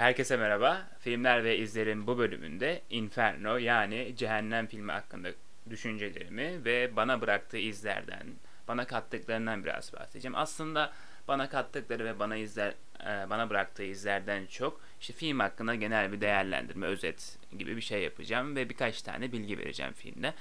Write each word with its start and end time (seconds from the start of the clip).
Herkese 0.00 0.36
merhaba. 0.36 0.88
Filmler 1.00 1.44
ve 1.44 1.58
izlerim 1.58 2.06
bu 2.06 2.18
bölümünde 2.18 2.82
Inferno 2.90 3.56
yani 3.56 4.14
Cehennem 4.16 4.66
filmi 4.66 4.92
hakkında 4.92 5.28
düşüncelerimi 5.70 6.64
ve 6.64 6.96
bana 6.96 7.20
bıraktığı 7.20 7.58
izlerden, 7.58 8.26
bana 8.68 8.86
kattıklarından 8.86 9.64
biraz 9.64 9.92
bahsedeceğim. 9.92 10.34
Aslında 10.34 10.92
bana 11.28 11.48
kattıkları 11.48 12.04
ve 12.04 12.18
bana 12.18 12.36
izler 12.36 12.74
e, 13.00 13.30
bana 13.30 13.50
bıraktığı 13.50 13.82
izlerden 13.82 14.46
çok 14.46 14.80
işte 15.00 15.12
film 15.12 15.40
hakkında 15.40 15.74
genel 15.74 16.12
bir 16.12 16.20
değerlendirme, 16.20 16.86
özet 16.86 17.38
gibi 17.58 17.76
bir 17.76 17.82
şey 17.82 18.02
yapacağım 18.02 18.56
ve 18.56 18.68
birkaç 18.68 19.02
tane 19.02 19.32
bilgi 19.32 19.58
vereceğim 19.58 19.92
filmde. 19.92 20.34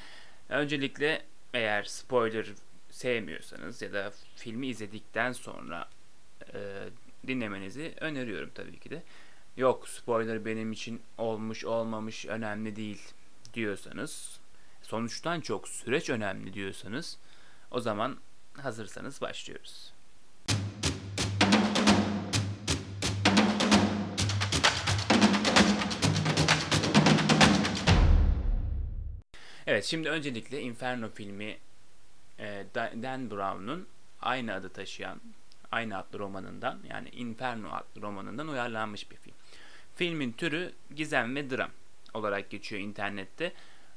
Öncelikle 0.49 1.21
eğer 1.53 1.83
spoiler 1.83 2.47
sevmiyorsanız 2.89 3.81
ya 3.81 3.93
da 3.93 4.11
filmi 4.35 4.67
izledikten 4.67 5.31
sonra 5.31 5.89
e, 6.53 6.59
dinlemenizi 7.27 7.93
öneriyorum 7.99 8.51
tabii 8.55 8.79
ki 8.79 8.89
de. 8.89 9.03
Yok 9.59 9.89
spoiler 9.89 10.45
benim 10.45 10.71
için 10.71 11.01
olmuş 11.17 11.65
olmamış 11.65 12.25
önemli 12.25 12.75
değil 12.75 13.01
diyorsanız, 13.53 14.39
sonuçtan 14.81 15.41
çok 15.41 15.67
süreç 15.67 16.09
önemli 16.09 16.53
diyorsanız 16.53 17.17
o 17.71 17.79
zaman 17.79 18.17
hazırsanız 18.53 19.21
başlıyoruz. 19.21 19.93
Evet 29.67 29.85
şimdi 29.85 30.09
öncelikle 30.09 30.61
Inferno 30.61 31.09
filmi 31.09 31.57
e, 32.39 32.65
Dan 32.75 33.31
Brown'un 33.31 33.87
aynı 34.21 34.53
adı 34.53 34.69
taşıyan 34.69 35.21
aynı 35.71 35.97
adlı 35.97 36.19
romanından 36.19 36.79
yani 36.89 37.09
Inferno 37.09 37.69
adlı 37.71 38.01
romanından 38.01 38.47
uyarlanmış 38.47 39.11
bir 39.11 39.15
film. 39.15 39.38
Filmin 39.99 40.31
türü 40.31 40.71
gizem 40.95 41.35
ve 41.35 41.49
dram 41.49 41.71
olarak 42.13 42.49
geçiyor 42.49 42.81
internette. 42.81 43.53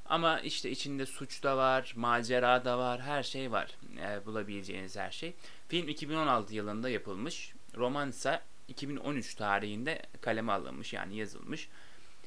Ama 0.06 0.40
işte 0.40 0.70
içinde 0.70 1.06
suç 1.06 1.42
da 1.42 1.56
var, 1.56 1.92
macera 1.96 2.64
da 2.64 2.78
var, 2.78 3.00
her 3.00 3.22
şey 3.22 3.52
var. 3.52 3.76
E, 4.00 4.26
bulabileceğiniz 4.26 4.96
her 4.96 5.10
şey. 5.10 5.34
Film 5.68 5.88
2016 5.88 6.54
yılında 6.54 6.90
yapılmış. 6.90 7.52
Roman 7.76 8.08
ise 8.08 8.40
2013 8.68 9.34
tarihinde 9.34 10.02
kaleme 10.20 10.52
alınmış 10.52 10.92
yani 10.92 11.16
yazılmış. 11.16 11.68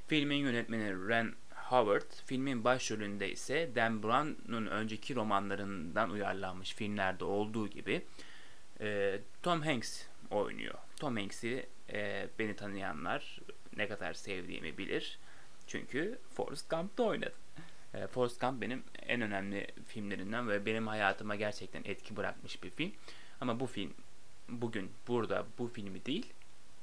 Filmin 0.08 0.38
yönetmeni 0.38 1.10
Ren 1.10 1.34
Howard, 1.56 2.12
filmin 2.26 2.64
başrolünde 2.64 3.32
ise 3.32 3.72
Dan 3.76 4.04
Brown'un 4.04 4.66
önceki 4.66 5.16
romanlarından 5.16 6.10
uyarlanmış 6.10 6.76
filmlerde 6.76 7.26
olduğu 7.26 7.67
gibi 7.67 8.06
e, 8.82 9.20
Tom 9.44 9.62
Hanks 9.62 10.04
oynuyor. 10.30 10.76
Tom 11.00 11.17
Hanks'i 11.17 11.66
e, 11.94 12.28
beni 12.39 12.56
tanıyanlar 12.56 13.39
ne 13.78 13.88
kadar 13.88 14.14
sevdiğimi 14.14 14.78
bilir. 14.78 15.20
Çünkü 15.68 16.20
Forrest 16.34 16.70
Gump'ta 16.70 17.04
oynadı. 17.04 17.34
E, 17.94 18.08
Forrest 18.08 18.42
Gump 18.42 18.62
benim 18.62 18.84
en 19.08 19.22
önemli 19.22 19.67
filmlerinden 19.88 20.50
ve 20.50 20.66
benim 20.66 20.88
hayatıma 20.88 21.36
gerçekten 21.36 21.82
etki 21.86 22.16
bırakmış 22.16 22.64
bir 22.64 22.70
film. 22.70 22.92
Ama 23.42 23.59
bu 23.59 23.66
film 23.66 23.94
bugün 24.50 24.92
burada 25.08 25.45
bu 25.58 25.67
filmi 25.67 26.06
değil 26.06 26.34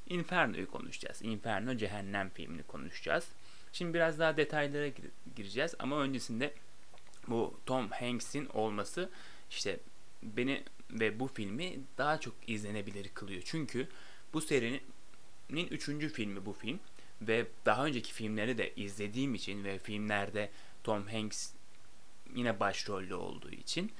Inferno'yu 0.08 0.70
konuşacağız. 0.70 1.22
Inferno 1.22 1.76
Cehennem 1.76 2.30
filmini 2.30 2.62
konuşacağız. 2.62 3.28
Şimdi 3.72 3.94
biraz 3.94 4.18
daha 4.18 4.36
detaylara 4.36 4.88
gireceğiz 5.36 5.74
ama 5.78 6.00
öncesinde 6.00 6.54
bu 7.28 7.60
Tom 7.66 7.88
Hanks'in 7.90 8.46
olması 8.46 9.10
işte 9.50 9.80
beni 10.22 10.64
ve 10.90 11.20
bu 11.20 11.28
filmi 11.28 11.80
daha 11.98 12.20
çok 12.20 12.34
izlenebilir 12.46 13.08
kılıyor. 13.08 13.42
Çünkü 13.44 13.88
bu 14.32 14.40
serinin 14.40 14.80
üçüncü 15.60 16.08
filmi 16.08 16.46
bu 16.46 16.52
film 16.52 16.80
ve 17.22 17.46
daha 17.66 17.86
önceki 17.86 18.12
filmleri 18.12 18.58
de 18.58 18.72
izlediğim 18.76 19.34
için 19.34 19.64
ve 19.64 19.78
filmlerde 19.78 20.50
Tom 20.84 21.06
Hanks 21.06 21.52
yine 22.34 22.60
başrolde 22.60 23.14
olduğu 23.14 23.50
için 23.50 23.92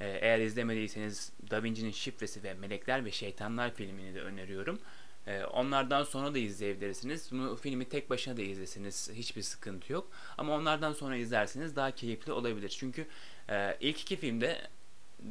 e, 0.00 0.06
eğer 0.06 0.38
izlemediyseniz 0.38 1.32
Da 1.50 1.62
Vinci'nin 1.62 1.90
Şifresi 1.90 2.42
ve 2.42 2.54
Melekler 2.54 3.04
ve 3.04 3.10
Şeytanlar 3.10 3.74
filmini 3.74 4.14
de 4.14 4.20
öneriyorum. 4.20 4.78
E, 5.26 5.44
onlardan 5.44 6.04
sonra 6.04 6.34
da 6.34 6.38
izleyebilirsiniz. 6.38 7.32
Bu 7.32 7.56
filmi 7.56 7.88
tek 7.88 8.10
başına 8.10 8.36
da 8.36 8.42
izlesiniz. 8.42 9.10
Hiçbir 9.14 9.42
sıkıntı 9.42 9.92
yok. 9.92 10.10
Ama 10.38 10.54
onlardan 10.54 10.92
sonra 10.92 11.16
izlerseniz 11.16 11.76
daha 11.76 11.90
keyifli 11.90 12.32
olabilir. 12.32 12.68
Çünkü 12.68 13.06
e, 13.50 13.76
ilk 13.80 14.00
iki 14.00 14.16
filmde 14.16 14.68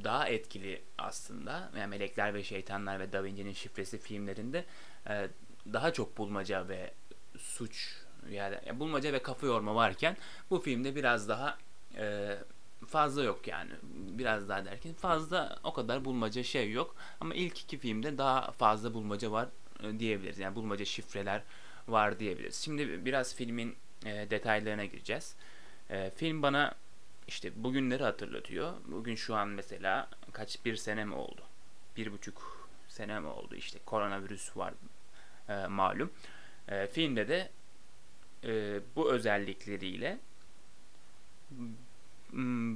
daha 0.04 0.28
etkili 0.28 0.82
aslında. 0.98 1.72
Yani 1.78 1.88
Melekler 1.88 2.34
ve 2.34 2.44
Şeytanlar 2.44 3.00
ve 3.00 3.12
Da 3.12 3.24
Vinci'nin 3.24 3.54
Şifresi 3.54 3.98
filmlerinde 3.98 4.66
daha 5.74 5.94
çok 5.94 6.18
bulmaca 6.18 6.68
ve 6.68 6.94
suç 7.38 8.04
yani 8.30 8.80
bulmaca 8.80 9.14
ve 9.14 9.22
kafa 9.22 9.48
yorma 9.48 9.76
varken 9.76 10.18
bu 10.50 10.60
filmde 10.60 10.96
biraz 10.96 11.30
daha 11.30 11.58
e, 11.98 12.38
fazla 12.88 13.24
yok 13.24 13.48
yani 13.48 13.72
biraz 13.92 14.50
daha 14.50 14.66
derken 14.66 14.94
fazla 14.94 15.60
o 15.64 15.74
kadar 15.74 16.06
bulmaca 16.06 16.44
şey 16.44 16.72
yok 16.72 16.96
ama 17.20 17.36
ilk 17.36 17.60
iki 17.60 17.78
filmde 17.78 18.18
daha 18.18 18.52
fazla 18.52 18.94
bulmaca 18.94 19.32
var 19.32 19.48
e, 19.84 20.00
diyebiliriz 20.00 20.40
yani 20.40 20.56
bulmaca 20.56 20.86
şifreler 20.86 21.42
var 21.88 22.20
diyebiliriz. 22.20 22.56
Şimdi 22.56 23.06
biraz 23.06 23.36
filmin 23.36 23.76
e, 24.06 24.28
detaylarına 24.30 24.86
gireceğiz. 24.86 25.36
E, 25.90 26.12
film 26.16 26.42
bana 26.42 26.76
işte 27.28 27.64
bugünleri 27.64 28.04
hatırlatıyor. 28.04 28.74
Bugün 28.88 29.16
şu 29.16 29.36
an 29.36 29.48
mesela 29.48 30.10
kaç 30.32 30.66
bir 30.66 30.76
sene 30.76 31.06
mi 31.06 31.16
oldu? 31.16 31.42
Bir 31.98 32.12
buçuk 32.12 32.68
sene 32.88 33.20
mi 33.20 33.28
oldu? 33.28 33.56
İşte 33.56 33.80
koronavirüs 33.86 34.58
var 34.58 34.74
e, 35.50 35.68
malum. 35.68 36.12
E, 36.68 36.88
filmde 36.88 37.28
de 37.28 37.50
e, 38.44 38.80
bu 38.96 39.12
özellikleriyle 39.12 40.20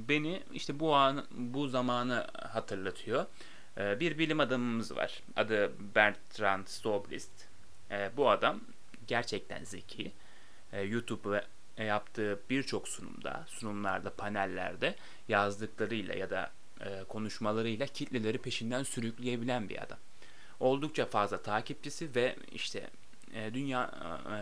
beni 0.08 0.42
işte 0.52 0.80
bu 0.80 0.94
an 0.94 1.26
bu 1.30 1.68
zamanı 1.68 2.26
hatırlatıyor. 2.34 3.26
E, 3.78 4.00
bir 4.00 4.18
bilim 4.18 4.40
adamımız 4.40 4.96
var. 4.96 5.22
Adı 5.36 5.72
Bertrand 5.94 6.66
Soblist. 6.66 7.48
E, 7.90 8.10
bu 8.16 8.30
adam 8.30 8.60
gerçekten 9.06 9.64
zeki. 9.64 10.12
E, 10.72 10.82
YouTube 10.82 11.30
ve 11.30 11.44
yaptığı 11.84 12.40
birçok 12.50 12.88
sunumda, 12.88 13.44
sunumlarda, 13.46 14.14
panellerde 14.14 14.94
yazdıklarıyla 15.28 16.14
ya 16.14 16.30
da 16.30 16.50
e, 16.80 17.04
konuşmalarıyla 17.04 17.86
kitleleri 17.86 18.38
peşinden 18.38 18.82
sürükleyebilen 18.82 19.68
bir 19.68 19.82
adam. 19.82 19.98
Oldukça 20.60 21.06
fazla 21.06 21.42
takipçisi 21.42 22.14
ve 22.14 22.36
işte 22.52 22.90
e, 23.34 23.54
dünya 23.54 23.90
e, 24.26 24.36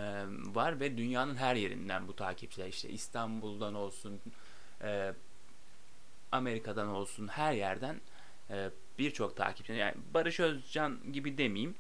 var 0.54 0.80
ve 0.80 0.96
dünyanın 0.96 1.36
her 1.36 1.56
yerinden 1.56 2.08
bu 2.08 2.16
takipçiler 2.16 2.66
işte 2.68 2.88
İstanbul'dan 2.88 3.74
olsun, 3.74 4.20
e, 4.82 5.12
Amerika'dan 6.32 6.88
olsun 6.88 7.28
her 7.28 7.52
yerden 7.52 8.00
e, 8.50 8.70
birçok 8.98 9.36
takipçi. 9.36 9.72
Yani 9.72 9.94
Barış 10.14 10.40
Özcan 10.40 11.12
gibi 11.12 11.38
demeyeyim. 11.38 11.74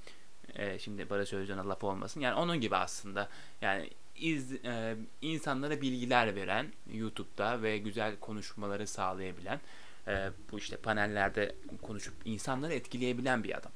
E, 0.54 0.78
şimdi 0.78 1.10
Barış 1.10 1.32
Özcan'a 1.32 1.68
laf 1.68 1.84
olmasın. 1.84 2.20
Yani 2.20 2.34
onun 2.34 2.60
gibi 2.60 2.76
aslında. 2.76 3.28
Yani 3.60 3.90
iz, 4.16 4.52
e, 4.52 4.96
insanlara 5.22 5.80
bilgiler 5.80 6.36
veren 6.36 6.72
YouTube'da 6.92 7.62
ve 7.62 7.78
güzel 7.78 8.16
konuşmaları 8.16 8.86
sağlayabilen 8.86 9.60
e, 10.08 10.30
bu 10.52 10.58
işte 10.58 10.76
panellerde 10.76 11.54
konuşup 11.82 12.14
insanları 12.24 12.74
etkileyebilen 12.74 13.44
bir 13.44 13.56
adam. 13.56 13.72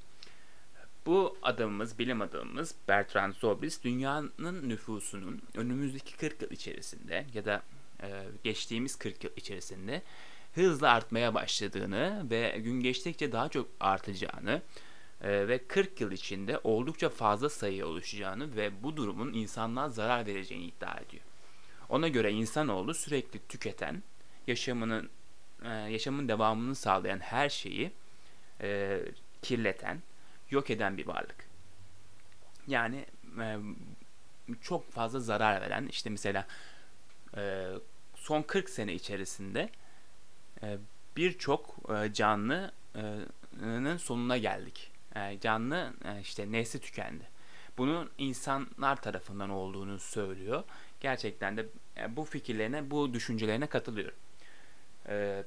Bu 1.07 1.37
adamımız, 1.43 1.99
bilim 1.99 2.23
adamımız 2.23 2.75
Bertrand 2.89 3.35
Zobris 3.35 3.85
dünyanın 3.85 4.69
nüfusunun 4.69 5.43
önümüzdeki 5.55 6.17
40 6.17 6.43
yıl 6.43 6.51
içerisinde 6.51 7.27
ya 7.35 7.45
da 7.45 7.63
e, 8.03 8.25
geçtiğimiz 8.45 8.97
40 8.97 9.25
yıl 9.25 9.31
içerisinde 9.37 10.03
hızla 10.55 10.91
artmaya 10.91 11.35
başladığını 11.35 12.27
ve 12.31 12.59
gün 12.59 12.81
geçtikçe 12.81 13.33
daha 13.33 13.49
çok 13.49 13.69
artacağını 13.81 14.63
e, 15.23 15.49
ve 15.49 15.67
40 15.67 16.01
yıl 16.01 16.11
içinde 16.11 16.61
oldukça 16.65 17.09
fazla 17.09 17.49
sayı 17.49 17.87
oluşacağını 17.87 18.57
ve 18.57 18.83
bu 18.83 18.97
durumun 18.97 19.33
insanlığa 19.33 19.89
zarar 19.89 20.27
vereceğini 20.27 20.65
iddia 20.65 21.01
ediyor. 21.01 21.23
Ona 21.89 22.09
göre 22.09 22.33
insanoğlu 22.33 22.95
sürekli 22.95 23.41
tüketen, 23.49 24.03
yaşamının 24.47 25.11
e, 25.65 25.69
yaşamın 25.69 26.29
devamını 26.29 26.75
sağlayan 26.75 27.19
her 27.19 27.49
şeyi 27.49 27.91
e, 28.61 29.01
kirleten, 29.43 30.03
yok 30.51 30.71
eden 30.71 30.97
bir 30.97 31.07
varlık. 31.07 31.47
Yani 32.67 33.07
e, 33.41 33.59
çok 34.61 34.93
fazla 34.93 35.21
zarar 35.21 35.61
veren, 35.61 35.87
işte 35.87 36.11
mesela 36.11 36.47
e, 37.37 37.69
son 38.15 38.43
40 38.43 38.71
sene 38.71 38.95
içerisinde 38.95 39.71
e, 40.63 40.79
birçok 41.17 41.77
e, 41.89 42.13
canlının 42.13 43.97
sonuna 43.97 44.37
geldik. 44.37 44.91
E, 45.17 45.41
canlı 45.41 45.93
e, 46.05 46.21
işte 46.21 46.53
nesli 46.53 46.81
tükendi. 46.81 47.25
Bunun 47.79 48.11
insanlar 48.19 49.03
tarafından 49.03 49.51
olduğunu 49.51 49.99
söylüyor. 49.99 50.65
Gerçekten 51.01 51.57
de 51.57 51.67
e, 51.97 52.17
bu 52.17 52.25
fikirlerine, 52.25 52.91
bu 52.91 53.15
düşüncelerine 53.15 53.67
katılıyorum. 53.67 54.19
E, 55.09 55.45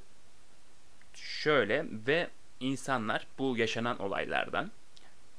şöyle 1.14 1.86
ve 2.06 2.30
insanlar 2.60 3.26
bu 3.38 3.56
yaşanan 3.56 3.98
olaylardan 3.98 4.70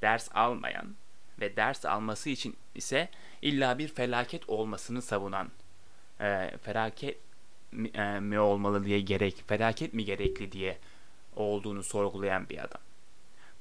ders 0.02 0.30
almayan 0.36 0.96
ve 1.40 1.56
ders 1.56 1.86
alması 1.86 2.30
için 2.30 2.56
ise 2.76 3.10
illa 3.42 3.78
bir 3.78 3.88
felaket 3.88 4.50
olmasını 4.50 5.02
savunan 5.02 5.50
e, 6.22 6.58
felaket 6.62 7.18
mi, 7.72 7.88
e, 7.88 8.20
mi 8.20 8.40
olmalı 8.40 8.86
diye 8.86 9.02
gerek 9.02 9.44
felaket 9.48 9.94
mi 9.94 10.06
gerekli 10.06 10.52
diye 10.52 10.78
olduğunu 11.36 11.84
sorgulayan 11.84 12.50
bir 12.50 12.64
adam. 12.64 12.82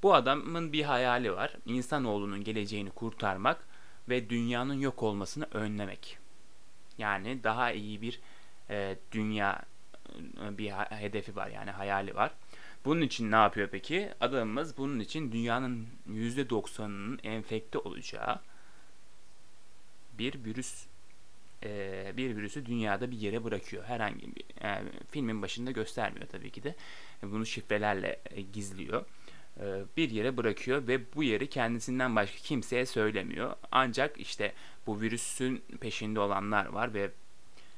Bu 0.02 0.14
adamın 0.14 0.72
bir 0.72 0.82
hayali 0.82 1.32
var. 1.32 1.56
İnsanoğlunun 1.66 2.44
geleceğini 2.44 2.90
kurtarmak 2.90 3.66
ve 4.08 4.30
dünyanın 4.30 4.80
yok 4.80 5.02
olmasını 5.02 5.46
önlemek. 5.52 6.18
Yani 6.98 7.44
daha 7.44 7.72
iyi 7.72 8.02
bir 8.02 8.20
e, 8.70 8.96
dünya 9.12 9.62
e, 10.44 10.58
bir 10.58 10.70
hedefi 10.70 11.36
var 11.36 11.48
yani 11.48 11.70
hayali 11.70 12.14
var. 12.14 12.30
Bunun 12.84 13.00
için 13.00 13.30
ne 13.30 13.36
yapıyor 13.36 13.68
peki? 13.72 14.10
Adamımız 14.20 14.78
bunun 14.78 15.00
için 15.00 15.32
dünyanın 15.32 15.88
%90'ının 16.10 17.18
enfekte 17.22 17.78
olacağı 17.78 18.40
bir 20.18 20.44
virüs 20.44 20.86
e, 21.62 22.12
bir 22.16 22.36
virüsü 22.36 22.66
dünyada 22.66 23.10
bir 23.10 23.16
yere 23.16 23.44
bırakıyor. 23.44 23.84
Herhangi 23.84 24.36
bir 24.36 24.44
yani 24.62 24.88
filmin 25.10 25.42
başında 25.42 25.70
göstermiyor 25.70 26.26
tabii 26.26 26.50
ki 26.50 26.62
de. 26.62 26.74
Bunu 27.22 27.46
şifrelerle 27.46 28.20
e, 28.30 28.40
gizliyor. 28.40 29.04
E, 29.60 29.82
bir 29.96 30.10
yere 30.10 30.36
bırakıyor 30.36 30.86
ve 30.88 31.14
bu 31.14 31.22
yeri 31.22 31.48
kendisinden 31.48 32.16
başka 32.16 32.38
kimseye 32.38 32.86
söylemiyor. 32.86 33.56
Ancak 33.72 34.20
işte 34.20 34.52
bu 34.86 35.00
virüsün 35.00 35.62
peşinde 35.80 36.20
olanlar 36.20 36.66
var 36.66 36.94
ve 36.94 37.10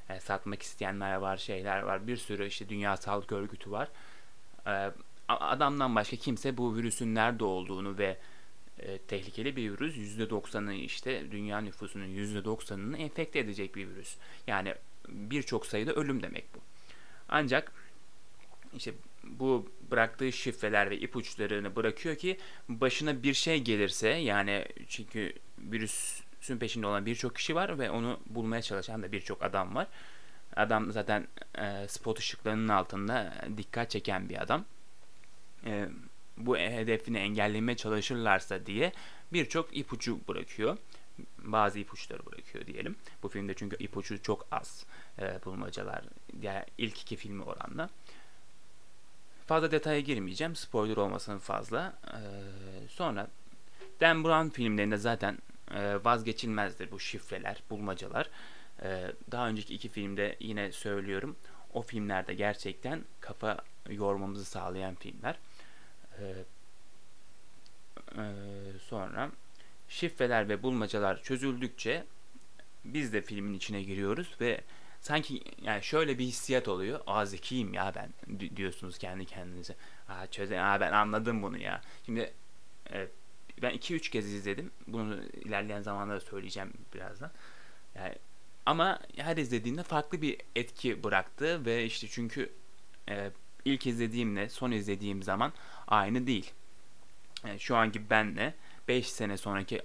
e, 0.09 0.19
satmak 0.19 0.61
isteyenler 0.61 1.15
var, 1.15 1.37
şeyler 1.37 1.81
var. 1.81 2.07
Bir 2.07 2.17
sürü 2.17 2.47
işte 2.47 2.69
Dünya 2.69 2.97
Sağlık 2.97 3.31
Örgütü 3.31 3.71
var. 3.71 3.89
E, 4.67 4.91
adamdan 5.27 5.95
başka 5.95 6.15
kimse 6.15 6.57
bu 6.57 6.75
virüsün 6.75 7.15
nerede 7.15 7.43
olduğunu 7.43 7.97
ve 7.97 8.17
e, 8.79 8.97
tehlikeli 8.97 9.55
bir 9.55 9.71
virüs 9.71 9.95
%90'ı 9.97 10.73
işte 10.73 11.31
dünya 11.31 11.61
nüfusunun 11.61 12.07
%90'ını 12.07 12.97
enfekte 12.97 13.39
edecek 13.39 13.75
bir 13.75 13.87
virüs. 13.87 14.15
Yani 14.47 14.75
birçok 15.07 15.65
sayıda 15.65 15.93
ölüm 15.93 16.23
demek 16.23 16.55
bu. 16.55 16.59
Ancak 17.29 17.71
işte 18.73 18.93
bu 19.23 19.71
bıraktığı 19.91 20.31
şifreler 20.31 20.89
ve 20.89 20.99
ipuçlarını 20.99 21.75
bırakıyor 21.75 22.15
ki 22.15 22.37
başına 22.69 23.23
bir 23.23 23.33
şey 23.33 23.61
gelirse 23.61 24.09
yani 24.09 24.65
çünkü 24.87 25.33
virüsün 25.57 26.57
peşinde 26.59 26.87
olan 26.87 27.05
birçok 27.05 27.35
kişi 27.35 27.55
var 27.55 27.79
ve 27.79 27.91
onu 27.91 28.19
bulmaya 28.25 28.61
çalışan 28.61 29.03
da 29.03 29.11
birçok 29.11 29.43
adam 29.43 29.75
var. 29.75 29.87
Adam 30.57 30.91
zaten 30.91 31.27
e, 31.57 31.87
spot 31.87 32.19
ışıklarının 32.19 32.67
altında 32.67 33.33
dikkat 33.57 33.91
çeken 33.91 34.29
bir 34.29 34.41
adam. 34.41 34.65
E, 35.65 35.89
bu 36.37 36.57
hedefini 36.57 37.17
engellemeye 37.17 37.77
çalışırlarsa 37.77 38.65
diye 38.65 38.91
birçok 39.33 39.77
ipucu 39.77 40.19
bırakıyor. 40.27 40.77
Bazı 41.39 41.79
ipuçları 41.79 42.25
bırakıyor 42.25 42.65
diyelim. 42.65 42.95
Bu 43.23 43.29
filmde 43.29 43.53
çünkü 43.53 43.77
ipucu 43.79 44.21
çok 44.21 44.47
az 44.51 44.85
e, 45.19 45.45
bulmacalar. 45.45 46.01
Yani 46.41 46.65
ilk 46.77 47.01
iki 47.01 47.15
filmi 47.15 47.43
oranla. 47.43 47.89
Fazla 49.47 49.71
detaya 49.71 49.99
girmeyeceğim. 49.99 50.55
Spoiler 50.55 50.97
olmasın 50.97 51.37
fazla. 51.37 51.93
E, 52.07 52.19
sonra 52.87 53.27
Dan 54.01 54.23
Brown 54.23 54.49
filmlerinde 54.49 54.97
zaten 54.97 55.37
e, 55.71 56.03
vazgeçilmezdir 56.03 56.91
bu 56.91 56.99
şifreler, 56.99 57.63
bulmacalar. 57.69 58.29
E, 58.83 59.11
daha 59.31 59.47
önceki 59.47 59.73
iki 59.73 59.89
filmde 59.89 60.35
yine 60.39 60.71
söylüyorum. 60.71 61.35
O 61.73 61.81
filmlerde 61.81 62.33
gerçekten 62.33 63.03
kafa 63.19 63.57
yormamızı 63.89 64.45
sağlayan 64.45 64.95
filmler. 64.95 65.35
Ee, 66.19 66.43
e, 68.17 68.23
sonra 68.79 69.31
şifreler 69.89 70.49
ve 70.49 70.63
bulmacalar 70.63 71.23
çözüldükçe 71.23 72.05
biz 72.85 73.13
de 73.13 73.21
filmin 73.21 73.53
içine 73.53 73.83
giriyoruz 73.83 74.35
ve 74.41 74.61
sanki 75.01 75.41
yani 75.61 75.83
şöyle 75.83 76.19
bir 76.19 76.25
hissiyat 76.25 76.67
oluyor. 76.67 76.99
Aa 77.07 77.25
zekiyim 77.25 77.73
ya 77.73 77.93
ben 77.95 78.39
diyorsunuz 78.55 78.97
kendi 78.97 79.25
kendinize. 79.25 79.75
Aa 80.09 80.27
çöze 80.27 80.61
aa 80.61 80.79
ben 80.79 80.91
anladım 80.91 81.43
bunu 81.43 81.57
ya. 81.57 81.81
Şimdi 82.05 82.33
e, 82.93 83.07
ben 83.61 83.75
2-3 83.75 84.11
kez 84.11 84.33
izledim. 84.33 84.71
Bunu 84.87 85.23
ilerleyen 85.23 85.81
zamanlarda 85.81 86.19
söyleyeceğim 86.19 86.73
birazdan. 86.93 87.31
Yani 87.95 88.15
ama 88.67 88.99
her 89.17 89.37
izlediğimde 89.37 89.83
farklı 89.83 90.21
bir 90.21 90.37
etki 90.55 91.03
bıraktı 91.03 91.65
ve 91.65 91.85
işte 91.85 92.07
çünkü 92.07 92.53
e, 93.09 93.31
ilk 93.65 93.87
izlediğimle 93.87 94.49
son 94.49 94.71
izlediğim 94.71 95.23
zaman 95.23 95.53
aynı 95.87 96.27
değil. 96.27 96.51
Yani 97.45 97.59
şu 97.59 97.75
anki 97.75 98.09
benle 98.09 98.53
5 98.87 99.09
sene 99.09 99.37
sonraki 99.37 99.81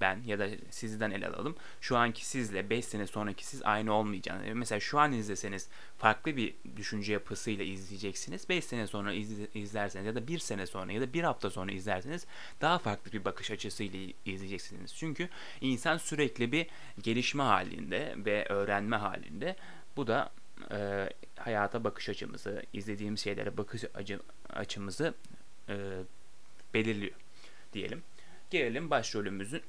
ben 0.00 0.22
ya 0.26 0.38
da 0.38 0.48
sizden 0.70 1.10
el 1.10 1.26
alalım. 1.26 1.56
Şu 1.80 1.96
anki 1.96 2.26
sizle 2.26 2.70
5 2.70 2.84
sene 2.84 3.06
sonraki 3.06 3.46
siz 3.46 3.62
aynı 3.62 3.92
olmayacağını. 3.92 4.54
Mesela 4.54 4.80
şu 4.80 4.98
an 4.98 5.12
izleseniz 5.12 5.68
farklı 5.98 6.36
bir 6.36 6.54
düşünce 6.76 7.12
yapısıyla 7.12 7.64
izleyeceksiniz. 7.64 8.48
5 8.48 8.64
sene 8.64 8.86
sonra 8.86 9.12
izlerseniz 9.54 10.06
ya 10.06 10.14
da 10.14 10.28
1 10.28 10.38
sene 10.38 10.66
sonra 10.66 10.92
ya 10.92 11.00
da 11.00 11.12
1 11.12 11.22
hafta 11.22 11.50
sonra 11.50 11.72
izlerseniz 11.72 12.26
daha 12.60 12.78
farklı 12.78 13.12
bir 13.12 13.24
bakış 13.24 13.50
açısıyla 13.50 14.12
izleyeceksiniz. 14.24 14.94
Çünkü 14.94 15.28
insan 15.60 15.96
sürekli 15.96 16.52
bir 16.52 16.66
gelişme 17.02 17.42
halinde 17.42 18.14
ve 18.16 18.46
öğrenme 18.48 18.96
halinde. 18.96 19.56
Bu 19.96 20.06
da 20.06 20.30
e, 20.70 21.08
hayata 21.36 21.84
bakış 21.84 22.08
açımızı, 22.08 22.62
izlediğimiz 22.72 23.20
şeylere 23.20 23.56
bakış 23.56 23.84
açı, 23.94 24.20
açımızı 24.50 25.14
e, 25.68 25.76
belirliyor 26.74 27.14
diyelim. 27.72 28.02
Gelelim 28.50 28.90
başrolümüzün 28.90 29.62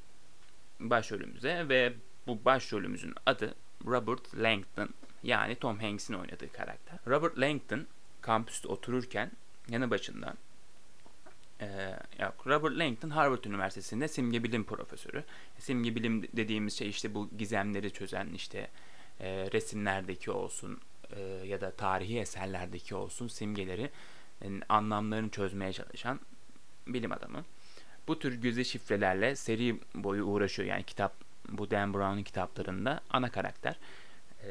başrolümüze 0.79 1.69
ve 1.69 1.93
bu 2.27 2.45
başrolümüzün 2.45 3.13
adı 3.25 3.55
Robert 3.85 4.35
Langdon 4.35 4.89
yani 5.23 5.55
Tom 5.55 5.79
Hanks'in 5.79 6.13
oynadığı 6.13 6.51
karakter. 6.51 6.99
Robert 7.07 7.39
Langdon 7.39 7.87
kampüste 8.21 8.67
otururken 8.67 9.31
yanı 9.69 9.89
başında 9.89 10.33
yok, 12.19 12.47
Robert 12.47 12.77
Langdon 12.77 13.09
Harvard 13.09 13.43
Üniversitesi'nde 13.43 14.07
simge 14.07 14.43
bilim 14.43 14.63
profesörü. 14.63 15.23
Simge 15.59 15.95
bilim 15.95 16.23
dediğimiz 16.23 16.77
şey 16.77 16.89
işte 16.89 17.13
bu 17.13 17.29
gizemleri 17.37 17.93
çözen 17.93 18.27
işte 18.27 18.69
resimlerdeki 19.21 20.31
olsun 20.31 20.81
ya 21.45 21.61
da 21.61 21.71
tarihi 21.71 22.19
eserlerdeki 22.19 22.95
olsun 22.95 23.27
simgeleri 23.27 23.89
yani 24.43 24.61
anlamlarını 24.69 25.29
çözmeye 25.29 25.73
çalışan 25.73 26.19
bilim 26.87 27.11
adamı. 27.11 27.45
Bu 28.07 28.19
tür 28.19 28.33
göze 28.33 28.63
şifrelerle 28.63 29.35
seri 29.35 29.79
boyu 29.95 30.23
uğraşıyor. 30.23 30.67
Yani 30.69 30.83
kitap 30.83 31.13
bu 31.49 31.71
Dan 31.71 31.93
Brown'un 31.93 32.23
kitaplarında 32.23 33.01
ana 33.09 33.31
karakter. 33.31 33.75
E, 34.43 34.47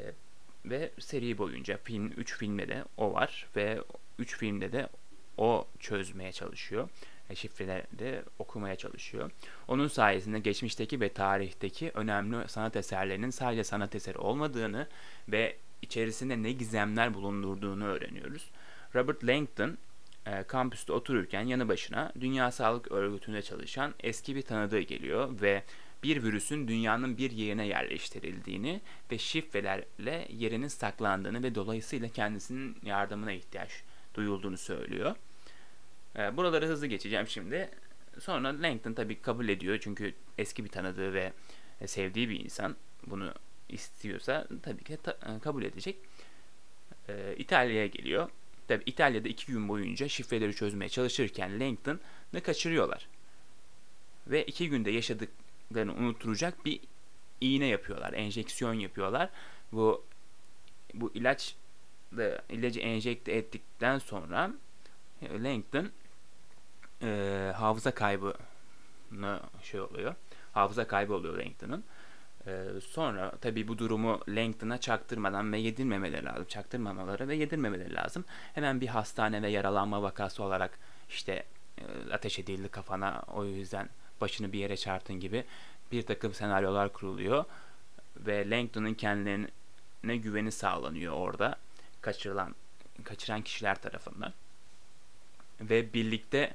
ve 0.64 0.90
seri 0.98 1.38
boyunca 1.38 1.78
film 1.84 2.06
3 2.16 2.36
filmde 2.36 2.68
de 2.68 2.84
o 2.96 3.12
var 3.12 3.46
ve 3.56 3.82
3 4.18 4.36
filmde 4.36 4.72
de 4.72 4.88
o 5.36 5.66
çözmeye 5.80 6.32
çalışıyor. 6.32 6.88
E, 7.30 7.34
şifreleri 7.34 8.22
okumaya 8.38 8.76
çalışıyor. 8.76 9.30
Onun 9.68 9.88
sayesinde 9.88 10.38
geçmişteki 10.38 11.00
ve 11.00 11.08
tarihteki 11.08 11.90
önemli 11.94 12.48
sanat 12.48 12.76
eserlerinin 12.76 13.30
sadece 13.30 13.64
sanat 13.64 13.94
eseri 13.94 14.18
olmadığını 14.18 14.88
ve 15.28 15.56
içerisinde 15.82 16.42
ne 16.42 16.52
gizemler 16.52 17.14
bulundurduğunu 17.14 17.84
öğreniyoruz. 17.84 18.50
Robert 18.94 19.24
Langdon 19.24 19.78
e, 20.26 20.42
kampüste 20.42 20.92
otururken 20.92 21.42
yanı 21.42 21.68
başına 21.68 22.12
Dünya 22.20 22.50
Sağlık 22.50 22.92
Örgütü'nde 22.92 23.42
çalışan 23.42 23.94
eski 24.00 24.36
bir 24.36 24.42
tanıdığı 24.42 24.80
geliyor 24.80 25.40
ve 25.40 25.62
bir 26.02 26.22
virüsün 26.22 26.68
dünyanın 26.68 27.18
bir 27.18 27.30
yerine 27.30 27.66
yerleştirildiğini 27.66 28.80
ve 29.10 29.18
şifrelerle 29.18 30.28
yerinin 30.30 30.68
saklandığını 30.68 31.42
ve 31.42 31.54
dolayısıyla 31.54 32.08
kendisinin 32.08 32.76
yardımına 32.82 33.32
ihtiyaç 33.32 33.82
duyulduğunu 34.14 34.58
söylüyor. 34.58 35.14
E, 36.18 36.36
buraları 36.36 36.66
hızlı 36.66 36.86
geçeceğim 36.86 37.26
şimdi. 37.26 37.70
Sonra 38.20 38.62
Langton 38.62 38.92
tabii 38.92 39.20
kabul 39.20 39.48
ediyor 39.48 39.78
çünkü 39.80 40.14
eski 40.38 40.64
bir 40.64 40.68
tanıdığı 40.68 41.14
ve 41.14 41.32
sevdiği 41.86 42.28
bir 42.28 42.40
insan 42.40 42.76
bunu 43.06 43.32
istiyorsa 43.68 44.48
tabii 44.62 44.84
ki 44.84 44.98
ta- 45.02 45.18
e, 45.36 45.38
kabul 45.38 45.62
edecek. 45.62 45.96
E, 47.08 47.34
İtalya'ya 47.38 47.86
geliyor. 47.86 48.30
Tabi 48.68 48.82
İtalya'da 48.86 49.28
iki 49.28 49.46
gün 49.46 49.68
boyunca 49.68 50.08
şifreleri 50.08 50.54
çözmeye 50.54 50.88
çalışırken 50.88 51.60
Langton'ı 51.60 52.40
kaçırıyorlar. 52.40 53.08
Ve 54.26 54.44
iki 54.44 54.68
günde 54.68 54.90
yaşadıklarını 54.90 55.94
unutturacak 55.94 56.64
bir 56.64 56.80
iğne 57.40 57.66
yapıyorlar. 57.66 58.12
Enjeksiyon 58.12 58.74
yapıyorlar. 58.74 59.30
Bu 59.72 60.04
bu 60.94 61.10
ilaç 61.14 61.56
ilacı 62.50 62.80
enjekte 62.80 63.32
ettikten 63.32 63.98
sonra 63.98 64.52
e, 65.22 65.42
Langton 65.42 65.90
e, 67.02 67.52
hafıza 67.56 67.90
kaybı 67.90 68.34
şey 69.62 69.80
oluyor. 69.80 70.14
Hafıza 70.52 70.86
kaybı 70.86 71.14
oluyor 71.14 71.38
Langton'ın. 71.38 71.84
Ee, 72.46 72.64
sonra 72.80 73.30
tabi 73.30 73.68
bu 73.68 73.78
durumu 73.78 74.20
Langton'a 74.28 74.78
çaktırmadan 74.78 75.52
ve 75.52 75.58
yedirmemeleri 75.58 76.24
lazım. 76.24 76.44
Çaktırmamaları 76.48 77.28
ve 77.28 77.36
yedirmemeleri 77.36 77.94
lazım. 77.94 78.24
Hemen 78.54 78.80
bir 78.80 78.86
hastane 78.86 79.42
ve 79.42 79.48
yaralanma 79.50 80.02
vakası 80.02 80.42
olarak 80.42 80.78
işte 81.08 81.44
e, 81.78 82.12
ateş 82.12 82.38
edildi 82.38 82.68
kafana 82.68 83.22
o 83.34 83.44
yüzden 83.44 83.88
başını 84.20 84.52
bir 84.52 84.58
yere 84.58 84.76
çarptın 84.76 85.20
gibi 85.20 85.44
bir 85.92 86.02
takım 86.02 86.34
senaryolar 86.34 86.92
kuruluyor 86.92 87.44
ve 88.16 88.50
Langton'un 88.50 88.94
kendilerine 88.94 90.16
güveni 90.16 90.52
sağlanıyor 90.52 91.14
orada 91.14 91.56
kaçırılan 92.00 92.54
kaçıran 93.04 93.42
kişiler 93.42 93.82
tarafından 93.82 94.32
ve 95.60 95.92
birlikte 95.92 96.54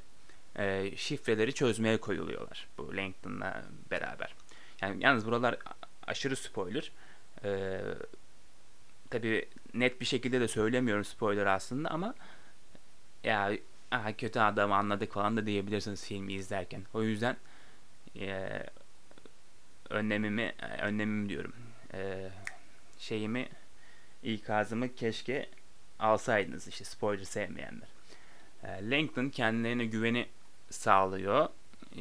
e, 0.55 0.91
şifreleri 0.98 1.53
çözmeye 1.53 1.98
koyuluyorlar 1.98 2.67
bu 2.77 2.98
Langton'la 2.98 3.63
beraber. 3.91 4.40
Yani 4.81 5.03
yalnız 5.03 5.25
buralar 5.25 5.57
aşırı 6.07 6.35
spoiler. 6.35 6.91
E, 7.43 7.81
Tabi 9.09 9.50
net 9.73 10.01
bir 10.01 10.05
şekilde 10.05 10.41
de 10.41 10.47
söylemiyorum 10.47 11.05
spoiler 11.05 11.45
aslında 11.45 11.89
ama 11.89 12.15
ya 13.23 13.51
aha, 13.91 14.13
kötü 14.13 14.39
adamı 14.39 14.75
anladık 14.75 15.13
falan 15.13 15.38
da 15.38 15.45
diyebilirsiniz 15.45 16.05
filmi 16.05 16.33
izlerken. 16.33 16.83
O 16.93 17.03
yüzden 17.03 17.38
e, 18.19 18.50
önlemimi 19.89 20.53
önlemim 20.81 21.29
diyorum. 21.29 21.53
E, 21.93 22.29
şeyimi 23.00 23.50
ikazımı 24.23 24.95
keşke 24.95 25.50
alsaydınız 26.00 26.67
işte 26.67 26.83
spoiler 26.85 27.23
sevmeyenler. 27.23 27.89
E, 28.63 28.89
Langton 28.89 29.29
kendilerine 29.29 29.85
güveni 29.85 30.27
sağlıyor. 30.69 31.50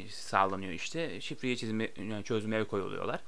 Sağlanıyor 0.09 0.73
işte. 0.73 1.21
Şifreyi 1.21 1.57
çizme, 1.57 1.91
çözmeye 2.25 2.65
koyuluyorlar. 2.65 3.21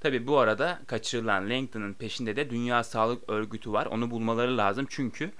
Tabi 0.00 0.26
bu 0.26 0.38
arada 0.38 0.80
kaçırılan 0.86 1.50
Langton'ın 1.50 1.94
peşinde 1.94 2.36
de 2.36 2.50
Dünya 2.50 2.84
Sağlık 2.84 3.30
Örgütü 3.30 3.72
var. 3.72 3.86
Onu 3.86 4.10
bulmaları 4.10 4.56
lazım 4.58 4.86
çünkü 4.90 5.32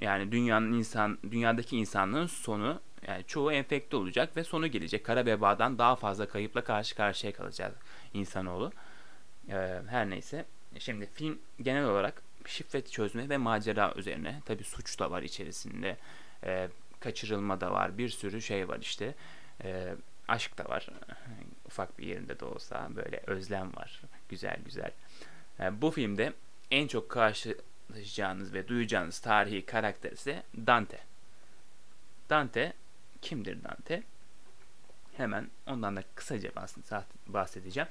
yani 0.00 0.32
dünyanın 0.32 0.72
insan 0.72 1.18
dünyadaki 1.30 1.76
insanlığın 1.76 2.26
sonu 2.26 2.80
yani 3.08 3.24
çoğu 3.26 3.52
enfekte 3.52 3.96
olacak 3.96 4.36
ve 4.36 4.44
sonu 4.44 4.66
gelecek. 4.66 5.04
Kara 5.04 5.26
vebadan 5.26 5.78
daha 5.78 5.96
fazla 5.96 6.28
kayıpla 6.28 6.64
karşı 6.64 6.94
karşıya 6.94 7.32
kalacak 7.32 7.76
insanoğlu. 8.14 8.72
Ee, 9.48 9.80
her 9.88 10.10
neyse. 10.10 10.44
Şimdi 10.78 11.06
film 11.14 11.38
genel 11.62 11.84
olarak 11.84 12.22
şifre 12.46 12.84
çözme 12.84 13.28
ve 13.28 13.36
macera 13.36 13.94
üzerine. 13.96 14.40
Tabi 14.44 14.64
suç 14.64 14.98
da 14.98 15.10
var 15.10 15.22
içerisinde. 15.22 15.96
Ee, 16.44 16.68
kaçırılma 17.00 17.60
da 17.60 17.72
var. 17.72 17.98
Bir 17.98 18.08
sürü 18.08 18.42
şey 18.42 18.68
var 18.68 18.78
işte. 18.80 19.14
Ee, 19.62 19.94
aşk 20.28 20.58
da 20.58 20.64
var. 20.64 20.88
Ufak 21.66 21.98
bir 21.98 22.06
yerinde 22.06 22.40
de 22.40 22.44
olsa 22.44 22.88
böyle 22.96 23.22
özlem 23.26 23.76
var. 23.76 24.02
Güzel 24.28 24.56
güzel. 24.64 24.90
Yani 25.58 25.82
bu 25.82 25.90
filmde 25.90 26.32
en 26.70 26.88
çok 26.88 27.10
karşılaşacağınız 27.10 28.54
ve 28.54 28.68
duyacağınız 28.68 29.18
tarihi 29.18 29.66
karakter 29.66 30.12
ise 30.12 30.42
Dante. 30.66 30.98
Dante 32.30 32.72
kimdir 33.22 33.64
Dante? 33.64 34.02
Hemen 35.16 35.50
ondan 35.66 35.96
da 35.96 36.02
kısaca 36.14 36.50
bahsedeceğim. 37.26 37.88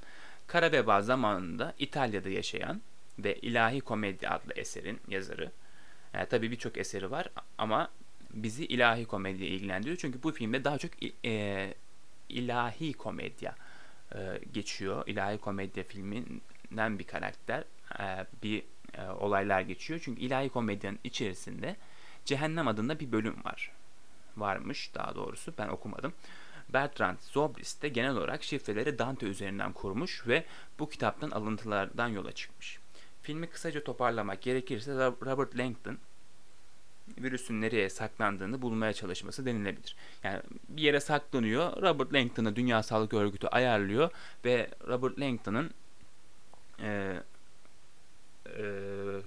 Kara 0.47 0.71
Veba 0.71 1.01
zamanında 1.01 1.73
İtalya'da 1.79 2.29
yaşayan 2.29 2.81
ve 3.19 3.35
İlahi 3.35 3.81
Komedi 3.81 4.29
adlı 4.29 4.53
eserin 4.55 5.01
yazarı. 5.07 5.51
Yani 6.13 6.27
tabii 6.29 6.51
birçok 6.51 6.77
eseri 6.77 7.11
var 7.11 7.29
ama 7.57 7.89
bizi 8.33 8.65
ilahi 8.65 9.05
komedi 9.05 9.45
ilgilendiriyor. 9.45 9.97
Çünkü 9.97 10.23
bu 10.23 10.31
filmde 10.31 10.63
daha 10.63 10.77
çok 10.77 10.91
e, 11.25 11.73
ilahi 12.29 12.93
komedya 12.93 13.55
e, 14.15 14.39
geçiyor. 14.53 15.07
İlahi 15.07 15.37
komedya 15.37 15.83
filminden 15.83 16.99
bir 16.99 17.03
karakter, 17.03 17.63
e, 17.99 18.25
bir 18.43 18.63
e, 18.93 19.09
olaylar 19.09 19.61
geçiyor. 19.61 19.99
Çünkü 20.03 20.21
ilahi 20.21 20.49
komedyanın 20.49 20.99
içerisinde 21.03 21.75
Cehennem 22.25 22.67
adında 22.67 22.99
bir 22.99 23.11
bölüm 23.11 23.43
var. 23.43 23.71
Varmış 24.37 24.91
daha 24.95 25.15
doğrusu 25.15 25.53
ben 25.57 25.67
okumadım. 25.67 26.13
Bertrand 26.69 27.17
Zobrist 27.21 27.81
de 27.81 27.89
genel 27.89 28.15
olarak 28.15 28.43
şifreleri 28.43 28.99
Dante 28.99 29.25
üzerinden 29.25 29.73
kurmuş 29.73 30.27
ve 30.27 30.45
bu 30.79 30.89
kitaptan 30.89 31.31
alıntılardan 31.31 32.07
yola 32.07 32.31
çıkmış. 32.31 32.79
Filmi 33.21 33.47
kısaca 33.47 33.83
toparlamak 33.83 34.41
gerekirse 34.41 34.93
Robert 34.95 35.57
Langdon 35.57 35.97
virüsün 37.17 37.61
nereye 37.61 37.89
saklandığını 37.89 38.61
bulmaya 38.61 38.93
çalışması 38.93 39.45
denilebilir. 39.45 39.95
Yani 40.23 40.41
bir 40.69 40.81
yere 40.81 40.99
saklanıyor. 40.99 41.81
Robert 41.81 42.13
Langton'ı 42.13 42.55
Dünya 42.55 42.83
Sağlık 42.83 43.13
Örgütü 43.13 43.47
ayarlıyor 43.47 44.09
ve 44.45 44.69
Robert 44.87 45.19
Langton'ın 45.19 45.71
e, 46.79 47.19
e, 48.45 48.63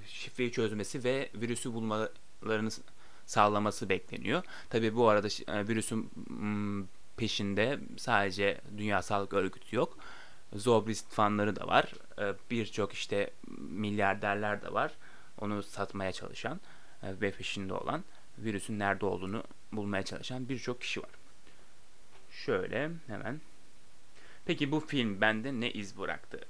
şifreyi 0.06 0.52
çözmesi 0.52 1.04
ve 1.04 1.30
virüsü 1.34 1.74
bulmalarını 1.74 2.70
sağlaması 3.26 3.88
bekleniyor. 3.88 4.42
Tabi 4.70 4.96
bu 4.96 5.08
arada 5.08 5.28
e, 5.48 5.68
virüsün 5.68 6.10
peşinde 7.16 7.78
sadece 7.96 8.60
Dünya 8.78 9.02
Sağlık 9.02 9.32
Örgütü 9.32 9.76
yok. 9.76 9.98
Zobrist 10.52 11.12
fanları 11.12 11.56
da 11.56 11.66
var. 11.66 11.92
E, 12.18 12.34
Birçok 12.50 12.92
işte 12.92 13.30
milyarderler 13.58 14.62
de 14.62 14.72
var. 14.72 14.92
Onu 15.40 15.62
satmaya 15.62 16.12
çalışan. 16.12 16.60
Ve 17.02 17.30
peşinde 17.30 17.74
olan 17.74 18.04
virüsün 18.38 18.78
nerede 18.78 19.06
olduğunu 19.06 19.42
bulmaya 19.72 20.02
çalışan 20.02 20.48
birçok 20.48 20.80
kişi 20.80 21.02
var. 21.02 21.10
Şöyle 22.30 22.90
hemen. 23.06 23.40
Peki 24.46 24.70
bu 24.70 24.80
film 24.80 25.20
bende 25.20 25.60
ne 25.60 25.70
iz 25.70 25.98
bıraktı? 25.98 26.40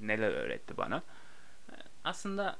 Neler 0.00 0.30
öğretti 0.30 0.76
bana? 0.76 1.02
E, 1.72 1.74
aslında 2.04 2.56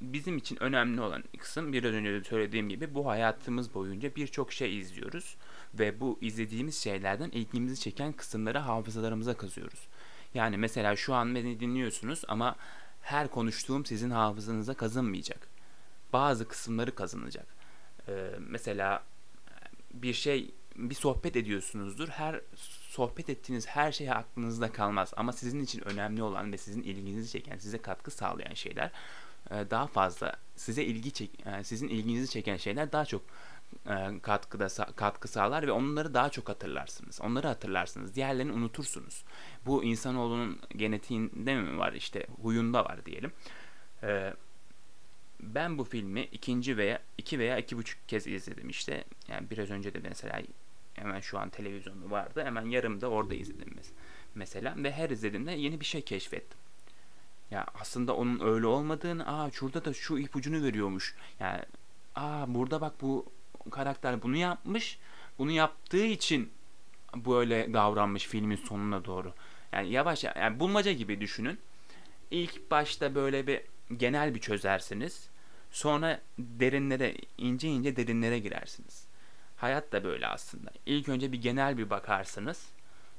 bizim 0.00 0.36
için 0.36 0.62
önemli 0.62 1.00
olan 1.00 1.24
kısım 1.38 1.72
biraz 1.72 1.92
önce 1.92 2.12
de 2.12 2.24
söylediğim 2.24 2.68
gibi 2.68 2.94
bu 2.94 3.06
hayatımız 3.06 3.74
boyunca 3.74 4.14
birçok 4.16 4.52
şey 4.52 4.78
izliyoruz 4.78 5.36
ve 5.74 6.00
bu 6.00 6.18
izlediğimiz 6.20 6.82
şeylerden 6.82 7.30
ilgimizi 7.30 7.80
çeken 7.80 8.12
kısımları 8.12 8.58
hafızalarımıza 8.58 9.36
kazıyoruz. 9.36 9.88
Yani 10.34 10.56
mesela 10.56 10.96
şu 10.96 11.14
an 11.14 11.34
beni 11.34 11.60
dinliyorsunuz 11.60 12.22
ama 12.28 12.56
her 13.02 13.28
konuştuğum 13.28 13.84
sizin 13.84 14.10
hafızanıza 14.10 14.74
kazınmayacak 14.74 15.47
bazı 16.12 16.48
kısımları 16.48 16.94
kazanacak. 16.94 17.46
Ee, 18.08 18.30
mesela 18.38 19.02
bir 19.94 20.14
şey 20.14 20.54
bir 20.76 20.94
sohbet 20.94 21.36
ediyorsunuzdur. 21.36 22.08
Her 22.08 22.40
sohbet 22.90 23.30
ettiğiniz 23.30 23.66
her 23.66 23.92
şey 23.92 24.10
aklınızda 24.10 24.72
kalmaz 24.72 25.12
ama 25.16 25.32
sizin 25.32 25.62
için 25.62 25.80
önemli 25.84 26.22
olan 26.22 26.52
ve 26.52 26.58
sizin 26.58 26.82
ilginizi 26.82 27.30
çeken, 27.30 27.58
size 27.58 27.78
katkı 27.78 28.10
sağlayan 28.10 28.54
şeyler 28.54 28.90
e, 29.50 29.70
daha 29.70 29.86
fazla 29.86 30.36
size 30.56 30.84
ilgi 30.84 31.12
çek, 31.12 31.30
e, 31.46 31.64
sizin 31.64 31.88
ilginizi 31.88 32.30
çeken 32.30 32.56
şeyler 32.56 32.92
daha 32.92 33.04
çok 33.04 33.22
e, 33.86 34.20
katkıda 34.22 34.68
katkı 34.96 35.28
sağlar 35.28 35.66
ve 35.66 35.72
onları 35.72 36.14
daha 36.14 36.30
çok 36.30 36.48
hatırlarsınız. 36.48 37.20
Onları 37.20 37.46
hatırlarsınız. 37.46 38.14
Diğerlerini 38.14 38.52
unutursunuz. 38.52 39.24
Bu 39.66 39.84
insanoğlunun 39.84 40.60
genetiğinde 40.76 41.54
mi 41.54 41.78
var 41.78 41.92
işte 41.92 42.26
huyunda 42.42 42.84
var 42.84 43.06
diyelim. 43.06 43.32
Ben 45.40 45.78
bu 45.78 45.84
filmi 45.84 46.22
ikinci 46.22 46.76
veya 46.76 47.02
iki 47.18 47.38
veya 47.38 47.58
iki 47.58 47.76
buçuk 47.76 48.08
kez 48.08 48.26
izledim 48.26 48.68
işte. 48.70 49.04
Yani 49.28 49.50
biraz 49.50 49.70
önce 49.70 49.94
de 49.94 49.98
mesela 49.98 50.42
hemen 50.94 51.20
şu 51.20 51.38
an 51.38 51.50
televizyonu 51.50 52.10
vardı. 52.10 52.44
Hemen 52.44 52.66
yarım 52.66 53.00
da 53.00 53.08
orada 53.08 53.34
izledim 53.34 53.74
mesela. 54.34 54.74
Ve 54.76 54.92
her 54.92 55.10
izlediğimde 55.10 55.52
yeni 55.52 55.80
bir 55.80 55.84
şey 55.84 56.02
keşfettim. 56.02 56.58
Ya 57.50 57.66
aslında 57.80 58.16
onun 58.16 58.40
öyle 58.40 58.66
olmadığını, 58.66 59.40
aa 59.40 59.50
şurada 59.50 59.84
da 59.84 59.94
şu 59.94 60.18
ipucunu 60.18 60.62
veriyormuş. 60.62 61.14
Yani 61.40 61.62
aa 62.14 62.54
burada 62.54 62.80
bak 62.80 62.92
bu 63.00 63.26
karakter 63.70 64.22
bunu 64.22 64.36
yapmış. 64.36 64.98
Bunu 65.38 65.50
yaptığı 65.50 66.04
için 66.04 66.50
böyle 67.16 67.72
davranmış 67.72 68.26
filmin 68.26 68.56
sonuna 68.56 69.04
doğru. 69.04 69.34
Yani 69.72 69.90
yavaş 69.90 70.24
yani 70.24 70.60
bulmaca 70.60 70.92
gibi 70.92 71.20
düşünün. 71.20 71.58
İlk 72.30 72.70
başta 72.70 73.14
böyle 73.14 73.46
bir 73.46 73.60
genel 73.96 74.34
bir 74.34 74.40
çözersiniz. 74.40 75.28
Sonra 75.70 76.20
derinlere, 76.38 77.14
ince 77.38 77.68
ince 77.68 77.96
derinlere 77.96 78.38
girersiniz. 78.38 79.06
Hayat 79.56 79.92
da 79.92 80.04
böyle 80.04 80.26
aslında. 80.26 80.70
İlk 80.86 81.08
önce 81.08 81.32
bir 81.32 81.42
genel 81.42 81.78
bir 81.78 81.90
bakarsınız. 81.90 82.68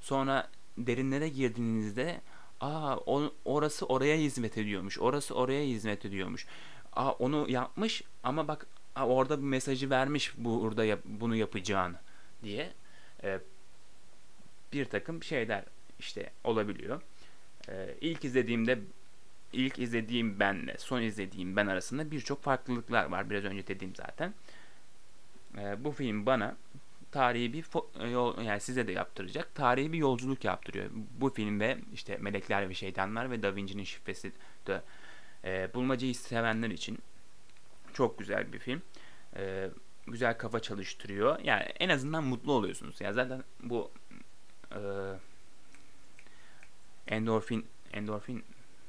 Sonra 0.01 0.49
derinlere 0.77 1.29
girdiğinizde 1.29 2.21
aa 2.61 2.97
orası 3.45 3.85
oraya 3.85 4.17
hizmet 4.17 4.57
ediyormuş. 4.57 4.99
Orası 4.99 5.35
oraya 5.35 5.63
hizmet 5.63 6.05
ediyormuş. 6.05 6.47
Aa 6.93 7.11
onu 7.11 7.45
yapmış 7.49 8.03
ama 8.23 8.47
bak 8.47 8.67
aa, 8.95 9.07
orada 9.07 9.37
bir 9.37 9.43
mesajı 9.43 9.89
vermiş 9.89 10.33
burada 10.37 10.85
yap, 10.85 10.99
bunu 11.05 11.35
yapacağını 11.35 11.95
diye 12.43 12.73
e, 13.23 13.39
bir 14.73 14.85
takım 14.85 15.23
şeyler 15.23 15.63
işte 15.99 16.29
olabiliyor. 16.43 17.01
E, 17.69 17.95
ilk 18.01 18.25
izlediğimde 18.25 18.79
ilk 19.53 19.79
izlediğim 19.79 20.39
benle 20.39 20.75
son 20.77 21.01
izlediğim 21.01 21.55
ben 21.55 21.67
arasında 21.67 22.11
birçok 22.11 22.43
farklılıklar 22.43 23.05
var. 23.05 23.29
Biraz 23.29 23.43
önce 23.43 23.67
dediğim 23.67 23.95
zaten. 23.95 24.33
E, 25.57 25.83
bu 25.83 25.91
film 25.91 26.25
bana 26.25 26.55
tarihi 27.11 27.53
bir 27.53 27.65
yol 28.11 28.41
yani 28.41 28.59
size 28.59 28.87
de 28.87 28.91
yaptıracak. 28.91 29.55
Tarihi 29.55 29.93
bir 29.93 29.97
yolculuk 29.97 30.43
yaptırıyor. 30.43 30.89
Bu 30.93 31.29
film 31.29 31.59
ve 31.59 31.77
işte 31.93 32.17
Melekler 32.17 32.69
ve 32.69 32.73
Şeytanlar 32.73 33.31
ve 33.31 33.43
Da 33.43 33.55
Vinci'nin 33.55 33.83
şifresi 33.83 34.31
de 34.67 34.81
e, 35.43 35.73
bulmacayı 35.73 36.15
sevenler 36.15 36.69
için 36.69 36.99
çok 37.93 38.19
güzel 38.19 38.53
bir 38.53 38.59
film. 38.59 38.81
E, 39.35 39.69
güzel 40.07 40.37
kafa 40.37 40.59
çalıştırıyor. 40.59 41.39
Yani 41.39 41.63
en 41.63 41.89
azından 41.89 42.23
mutlu 42.23 42.53
oluyorsunuz. 42.53 43.01
Yani 43.01 43.13
zaten 43.13 43.43
bu 43.63 43.91
e, 44.71 44.79
endorfin 47.07 47.65
endorfin 47.93 48.43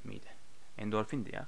miydi? 0.04 0.39
Endorfindi 0.80 1.34
ya. 1.34 1.46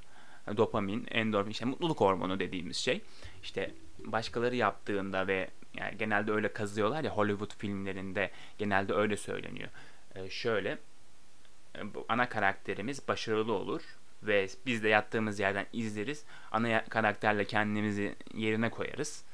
Dopamin, 0.57 1.07
endorfin, 1.11 1.51
işte 1.51 1.65
mutluluk 1.65 2.01
hormonu 2.01 2.41
dediğimiz 2.41 2.77
şey. 2.77 3.01
İşte 3.43 3.71
başkaları 3.99 4.57
yaptığında 4.57 5.27
ve 5.27 5.49
yani 5.75 5.99
genelde 5.99 6.33
öyle 6.33 6.53
kazıyorlar 6.53 7.05
ya 7.05 7.11
Hollywood 7.11 7.57
filmlerinde 7.59 8.31
genelde 8.59 8.95
öyle 8.95 9.17
söyleniyor. 9.17 9.69
Ee, 10.15 10.31
şöyle 10.31 10.79
bu 11.85 12.07
ana 12.09 12.29
karakterimiz 12.29 13.09
başarılı 13.09 13.53
olur 13.53 13.83
ve 14.23 14.49
biz 14.67 14.83
de 14.83 14.89
yattığımız 14.89 15.41
yerden 15.41 15.67
izleriz. 15.73 16.25
Ana 16.53 16.85
karakterle 16.85 17.45
kendimizi 17.45 18.15
yerine 18.35 18.71
koyarız 18.71 19.25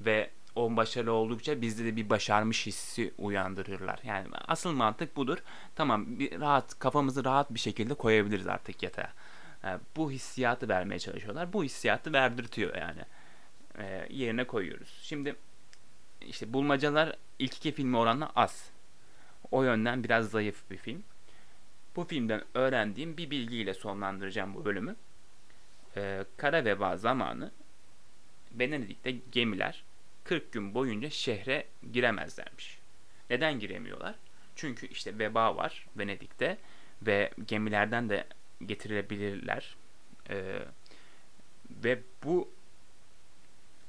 ve 0.00 0.30
o 0.56 0.76
başarılı 0.76 1.12
oldukça 1.12 1.60
bizde 1.60 1.84
de 1.84 1.96
bir 1.96 2.10
başarmış 2.10 2.66
hissi 2.66 3.12
uyandırırlar. 3.18 3.98
Yani 4.04 4.26
asıl 4.48 4.72
mantık 4.72 5.16
budur. 5.16 5.38
Tamam 5.76 6.18
bir 6.18 6.40
rahat 6.40 6.78
kafamızı 6.78 7.24
rahat 7.24 7.54
bir 7.54 7.58
şekilde 7.58 7.94
koyabiliriz 7.94 8.46
artık 8.46 8.82
yatağa. 8.82 9.12
Yani 9.66 9.80
bu 9.96 10.10
hissiyatı 10.10 10.68
vermeye 10.68 10.98
çalışıyorlar. 10.98 11.52
Bu 11.52 11.64
hissiyatı 11.64 12.12
verdirtiyor 12.12 12.74
yani. 12.76 13.00
E, 13.78 14.06
yerine 14.10 14.44
koyuyoruz. 14.44 14.98
Şimdi 15.02 15.36
işte 16.20 16.52
bulmacalar 16.52 17.16
ilk 17.38 17.56
iki 17.56 17.72
filmi 17.72 17.96
oranla 17.96 18.30
az. 18.36 18.70
O 19.50 19.62
yönden 19.62 20.04
biraz 20.04 20.30
zayıf 20.30 20.70
bir 20.70 20.76
film. 20.76 21.04
Bu 21.96 22.04
filmden 22.04 22.42
öğrendiğim 22.54 23.16
bir 23.16 23.30
bilgiyle 23.30 23.74
sonlandıracağım 23.74 24.54
bu 24.54 24.64
bölümü. 24.64 24.96
Ee, 25.96 26.24
kara 26.36 26.64
veba 26.64 26.96
zamanı 26.96 27.50
Venedik'te 28.52 29.10
gemiler 29.32 29.84
40 30.24 30.52
gün 30.52 30.74
boyunca 30.74 31.10
şehre 31.10 31.66
giremezlermiş. 31.92 32.78
Neden 33.30 33.58
giremiyorlar? 33.58 34.14
Çünkü 34.56 34.86
işte 34.86 35.18
veba 35.18 35.56
var 35.56 35.86
Venedik'te 35.98 36.58
ve 37.02 37.30
gemilerden 37.46 38.08
de 38.08 38.26
getirebilirler. 38.66 39.76
Ee, 40.30 40.58
ve 41.70 42.02
bu 42.24 42.48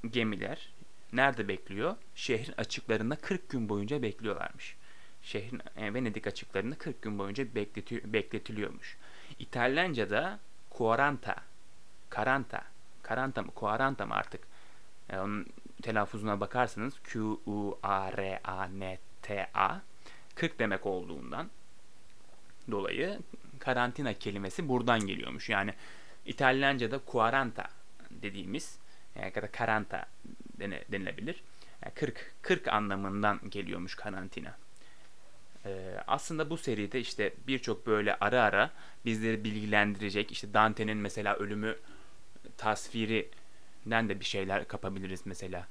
gemiler 0.10 0.70
nerede 1.14 1.48
bekliyor? 1.48 1.96
Şehrin 2.16 2.54
açıklarında 2.58 3.16
40 3.16 3.50
gün 3.50 3.70
boyunca 3.70 4.02
bekliyorlarmış. 4.02 4.76
Şehrin 5.22 5.62
yani 5.80 5.94
Venedik 5.94 6.28
açıklarında 6.28 6.78
40 6.78 7.02
gün 7.02 7.20
boyunca 7.20 7.56
bekleti, 7.56 8.14
bekletiliyormuş. 8.14 8.98
İtalyanca'da 9.40 10.40
quaranta, 10.70 11.36
karanta, 12.10 12.64
karanta 13.04 13.42
mı, 13.42 13.52
quaranta 13.52 14.06
mı 14.06 14.14
artık? 14.14 14.42
Yani 15.10 15.22
onun 15.22 15.46
telaffuzuna 15.82 16.40
bakarsanız 16.40 16.94
Q 17.04 17.20
U 17.46 17.80
A 17.84 18.12
R 18.18 18.40
A 18.44 18.66
N 18.66 18.98
T 19.22 19.50
A 19.54 19.82
40 20.36 20.60
demek 20.60 20.86
olduğundan 20.86 21.50
dolayı 22.72 23.20
karantina 23.68 24.14
kelimesi 24.14 24.70
buradan 24.70 25.00
geliyormuş. 25.08 25.50
Yani 25.50 25.74
İtalyanca'da 26.26 27.00
quaranta 27.00 27.68
dediğimiz 28.12 28.78
yani 29.16 29.32
ya 29.36 29.42
da 29.42 29.52
karanta 29.52 30.06
denilebilir. 30.92 31.44
Yani 31.84 31.94
40 31.94 32.32
40 32.42 32.68
anlamından 32.68 33.40
geliyormuş 33.50 33.96
karantina. 33.96 34.58
Ee, 35.66 35.98
aslında 36.08 36.50
bu 36.50 36.58
seride 36.58 37.00
işte 37.00 37.34
birçok 37.48 37.88
böyle 37.88 38.16
ara 38.16 38.44
ara 38.44 38.72
bizleri 39.06 39.44
bilgilendirecek 39.44 40.32
işte 40.32 40.54
Dante'nin 40.54 40.98
mesela 40.98 41.36
ölümü 41.36 41.76
tasvirinden 42.58 44.10
de 44.10 44.20
bir 44.20 44.26
şeyler 44.26 44.68
kapabiliriz 44.68 45.22
mesela. 45.26 45.68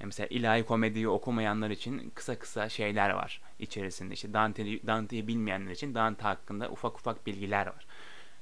Yani 0.00 0.06
mesela 0.06 0.26
ilahi 0.26 0.62
komediyi 0.62 1.08
okumayanlar 1.08 1.70
için 1.70 2.12
kısa 2.14 2.38
kısa 2.38 2.68
şeyler 2.68 3.10
var 3.10 3.40
içerisinde. 3.58 4.14
İşte 4.14 4.32
Dante'yi 4.32 4.86
Dante'yi 4.86 5.26
bilmeyenler 5.26 5.70
için 5.70 5.94
Dante 5.94 6.22
hakkında 6.22 6.70
ufak 6.70 6.98
ufak 6.98 7.26
bilgiler 7.26 7.66
var. 7.66 7.86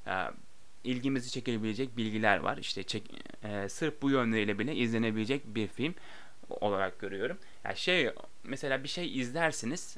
Ee, 0.07 0.31
ilgimizi 0.85 1.31
çekebilecek 1.31 1.97
bilgiler 1.97 2.39
var. 2.39 2.57
İşte 2.57 2.83
çek, 2.83 3.02
e, 3.45 3.69
sırf 3.69 4.02
bu 4.02 4.11
yönleriyle 4.11 4.59
bile 4.59 4.75
izlenebilecek 4.75 5.47
bir 5.47 5.67
film 5.69 5.95
olarak 6.50 6.99
görüyorum. 7.00 7.39
Yani 7.65 7.76
şey 7.76 8.11
mesela 8.45 8.83
bir 8.83 8.89
şey 8.89 9.19
izlersiniz 9.21 9.97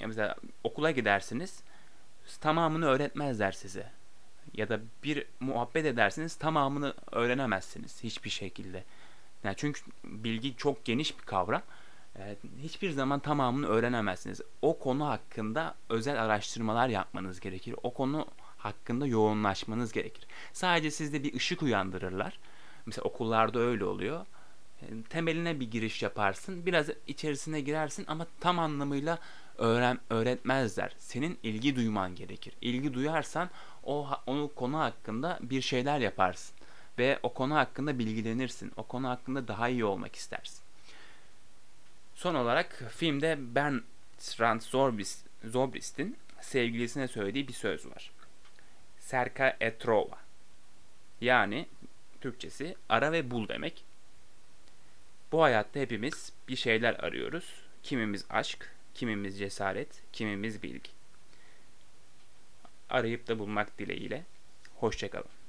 ya 0.00 0.06
mesela 0.08 0.36
okula 0.64 0.90
gidersiniz 0.90 1.62
tamamını 2.40 2.86
öğretmezler 2.86 3.52
size. 3.52 3.86
Ya 4.54 4.68
da 4.68 4.80
bir 5.04 5.26
muhabbet 5.40 5.86
edersiniz 5.86 6.34
tamamını 6.34 6.94
öğrenemezsiniz 7.12 8.04
hiçbir 8.04 8.30
şekilde. 8.30 8.84
Yani 9.44 9.54
çünkü 9.58 9.80
bilgi 10.04 10.56
çok 10.56 10.84
geniş 10.84 11.18
bir 11.18 11.24
kavram. 11.24 11.62
Ee, 12.18 12.36
hiçbir 12.62 12.90
zaman 12.90 13.20
tamamını 13.20 13.66
öğrenemezsiniz. 13.66 14.40
O 14.62 14.78
konu 14.78 15.06
hakkında 15.08 15.74
özel 15.88 16.22
araştırmalar 16.22 16.88
yapmanız 16.88 17.40
gerekir. 17.40 17.74
O 17.82 17.94
konu 17.94 18.26
hakkında 18.58 19.06
yoğunlaşmanız 19.06 19.92
gerekir. 19.92 20.26
Sadece 20.52 20.90
sizde 20.90 21.24
bir 21.24 21.34
ışık 21.34 21.62
uyandırırlar. 21.62 22.38
Mesela 22.86 23.04
okullarda 23.04 23.58
öyle 23.58 23.84
oluyor. 23.84 24.26
Ee, 24.82 24.86
temeline 25.08 25.60
bir 25.60 25.70
giriş 25.70 26.02
yaparsın. 26.02 26.66
Biraz 26.66 26.86
içerisine 27.06 27.60
girersin 27.60 28.04
ama 28.08 28.26
tam 28.40 28.58
anlamıyla 28.58 29.18
öğren 29.58 29.98
öğretmezler. 30.10 30.94
Senin 30.98 31.38
ilgi 31.42 31.76
duyman 31.76 32.14
gerekir. 32.14 32.54
İlgi 32.60 32.94
duyarsan 32.94 33.50
o 33.82 34.08
onu 34.26 34.50
konu 34.54 34.78
hakkında 34.78 35.38
bir 35.42 35.60
şeyler 35.60 35.98
yaparsın 35.98 36.61
ve 36.98 37.18
o 37.22 37.34
konu 37.34 37.54
hakkında 37.54 37.98
bilgilenirsin. 37.98 38.72
O 38.76 38.82
konu 38.82 39.08
hakkında 39.08 39.48
daha 39.48 39.68
iyi 39.68 39.84
olmak 39.84 40.16
istersin. 40.16 40.62
Son 42.14 42.34
olarak 42.34 42.82
filmde 42.96 43.54
Bertrand 43.54 44.60
Zorbis, 44.60 45.24
Zobrist'in 45.44 46.16
sevgilisine 46.40 47.08
söylediği 47.08 47.48
bir 47.48 47.52
söz 47.52 47.86
var. 47.86 48.10
Serka 48.98 49.56
etrova. 49.60 50.18
Yani 51.20 51.66
Türkçesi 52.20 52.76
ara 52.88 53.12
ve 53.12 53.30
bul 53.30 53.48
demek. 53.48 53.84
Bu 55.32 55.42
hayatta 55.42 55.80
hepimiz 55.80 56.32
bir 56.48 56.56
şeyler 56.56 56.94
arıyoruz. 56.94 57.54
Kimimiz 57.82 58.24
aşk, 58.30 58.74
kimimiz 58.94 59.38
cesaret, 59.38 60.02
kimimiz 60.12 60.62
bilgi. 60.62 60.90
Arayıp 62.90 63.28
da 63.28 63.38
bulmak 63.38 63.78
dileğiyle. 63.78 64.24
Hoşçakalın. 64.76 65.41